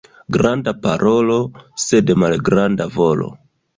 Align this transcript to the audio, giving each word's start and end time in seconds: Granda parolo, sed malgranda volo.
Granda 0.35 0.71
parolo, 0.85 1.37
sed 1.85 2.11
malgranda 2.23 2.89
volo. 2.97 3.29